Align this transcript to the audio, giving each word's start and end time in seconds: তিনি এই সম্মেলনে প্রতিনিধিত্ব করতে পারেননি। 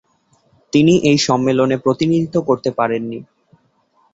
তিনি 0.73 0.93
এই 1.03 1.17
সম্মেলনে 1.17 1.75
প্রতিনিধিত্ব 1.77 2.37
করতে 2.41 2.69
পারেননি। 2.71 3.19